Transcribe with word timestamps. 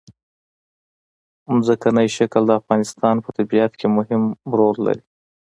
ځمکنی 1.65 2.07
شکل 2.17 2.41
د 2.47 2.51
افغانستان 2.59 3.15
په 3.23 3.29
طبیعت 3.37 3.71
کې 3.79 3.87
مهم 3.97 4.23
رول 4.57 4.77
لري. 4.87 5.03